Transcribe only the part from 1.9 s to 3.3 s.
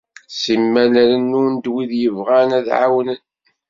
yebɣan ad d-εawnen.